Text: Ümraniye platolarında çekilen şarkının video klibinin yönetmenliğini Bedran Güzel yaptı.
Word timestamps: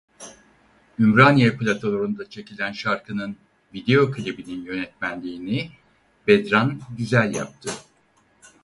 Ümraniye 0.99 1.57
platolarında 1.57 2.29
çekilen 2.29 2.71
şarkının 2.71 3.35
video 3.73 4.11
klibinin 4.11 4.65
yönetmenliğini 4.65 5.71
Bedran 6.27 6.79
Güzel 6.97 7.33
yaptı. 7.35 7.71